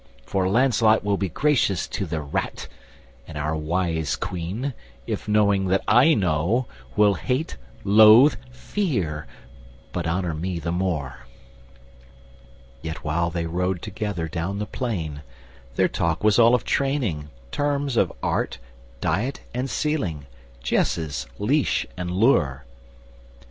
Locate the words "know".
6.15-6.65